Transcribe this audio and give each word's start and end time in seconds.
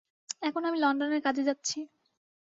এখন 0.41 0.61
আমি 0.65 0.77
লণ্ডনের 0.79 1.21
কাজে 1.23 1.43
যাচ্ছি। 1.43 1.77